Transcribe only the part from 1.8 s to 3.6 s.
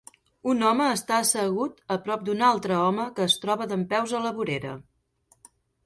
a prop d'un altre home que es